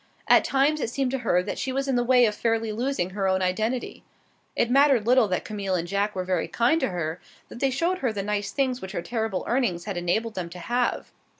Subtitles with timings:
[0.27, 3.11] At times it seemed to her that she was in the way of fairly losing
[3.11, 4.03] her own identity.
[4.55, 7.99] It mattered little that Camille and Jack were very kind to her, that they showed
[7.99, 11.11] her the nice things which her terrible earnings had enabled them to have.